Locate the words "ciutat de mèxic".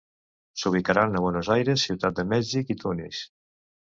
1.89-2.75